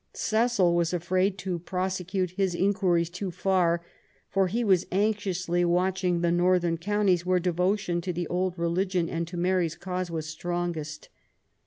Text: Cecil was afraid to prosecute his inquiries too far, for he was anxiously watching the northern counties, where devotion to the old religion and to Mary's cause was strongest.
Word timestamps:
Cecil 0.13 0.73
was 0.73 0.93
afraid 0.95 1.37
to 1.37 1.59
prosecute 1.59 2.31
his 2.31 2.55
inquiries 2.55 3.07
too 3.11 3.29
far, 3.29 3.85
for 4.29 4.47
he 4.47 4.63
was 4.63 4.87
anxiously 4.91 5.63
watching 5.63 6.21
the 6.21 6.31
northern 6.31 6.79
counties, 6.79 7.23
where 7.23 7.39
devotion 7.39 8.01
to 8.01 8.11
the 8.11 8.25
old 8.25 8.57
religion 8.57 9.07
and 9.07 9.27
to 9.27 9.37
Mary's 9.37 9.75
cause 9.75 10.09
was 10.09 10.25
strongest. 10.27 11.09